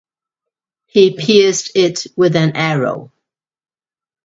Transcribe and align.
He 0.87 1.15
pierced 1.15 1.73
it 1.75 2.07
with 2.17 2.35
an 2.35 2.55
arrow... 2.55 3.11